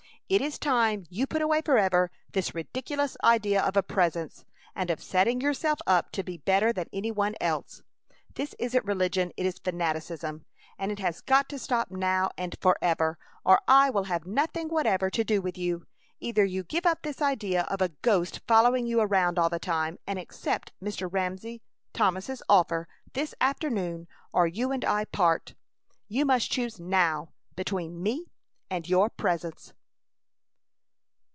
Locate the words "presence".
3.83-4.45, 29.09-29.73